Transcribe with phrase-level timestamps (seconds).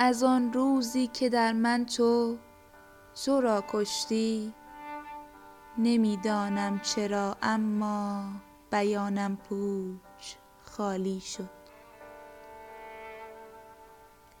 [0.00, 2.36] از آن روزی که در من تو
[3.24, 4.54] تو را کشتی.
[5.78, 8.24] نمی دانم چرا اما
[8.70, 10.34] بیانم پوچ
[10.64, 11.48] خالی شد.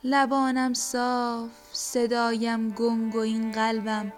[0.04, 4.12] لبانم صاف صدایم گنگ و این قلبم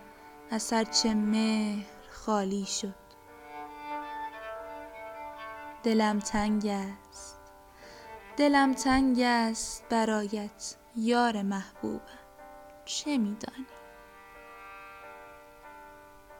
[0.50, 2.94] از هر چه مهر خالی شد.
[5.82, 7.38] دلم تنگ است
[8.36, 10.79] دلم تنگ است برایت.
[10.96, 12.00] یار محبوبم
[12.84, 13.66] چه می دانی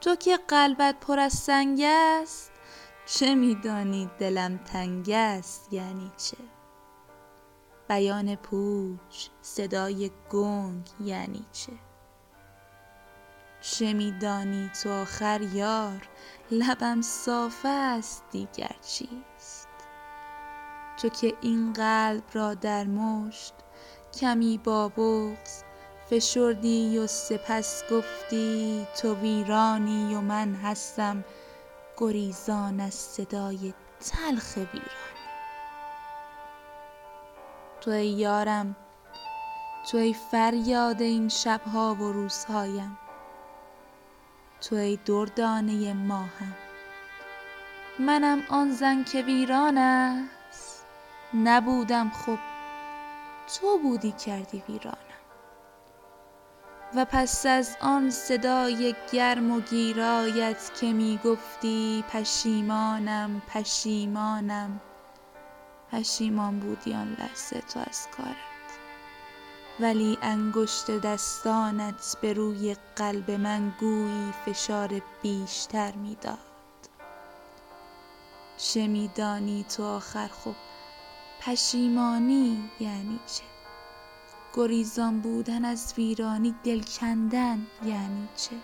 [0.01, 2.51] تو که قلبت پر از سنگ است
[3.05, 6.37] چه می دانی دلم تنگ است؟ یعنی چه؟
[7.89, 11.73] بیان پوچ صدای گنگ یعنی چه؟
[13.61, 16.07] چه می دانی تو آخر یار
[16.51, 19.67] لبم صاف است دیگر چیست؟
[20.97, 23.53] تو که این قلب را در مشت
[24.19, 25.63] کمی با بغض
[26.09, 31.23] فشردی و سپس گفتی تو ویرانی و من هستم
[31.97, 35.11] گریزان از صدای تلخ ویرانی
[37.81, 38.75] تو ای یارم
[39.89, 42.97] تو ای فریاد این شب ها و روزهایم.
[44.61, 46.55] تو ای دردانه ماهم.
[47.99, 50.85] منم آن زن که ویران است.
[51.33, 52.50] نبودم خب
[53.59, 54.95] تو بودی کردی ویرانم.
[56.95, 64.81] و پس از آن صدای گرم و گیرایت که می گفتی پشیمانم پشیمانم.
[65.91, 68.35] پشیمان بودی آن لحظه تو از کارت.
[69.79, 76.37] ولی انگشت دستانت به روی قلب من گویی فشار بیشتر می داد
[78.57, 80.70] چه می دانی تو آخر خب؟
[81.41, 83.43] پشیمانی یعنی چه؟
[84.53, 88.55] گریزان بودن از ویرانی دل کندن یعنی چه؟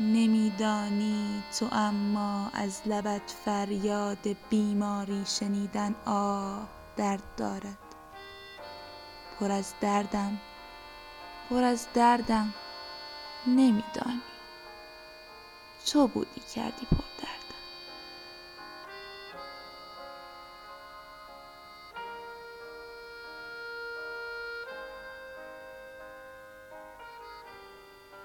[0.00, 7.78] نمی دانی تو اما از لبت فریاد بیماری شنیدن آه درد دارد.
[9.40, 10.38] پر از دردم
[11.50, 12.54] پر از دردم.
[13.46, 14.22] نمی دانی
[15.86, 17.47] تو بودی کردی پر درد؟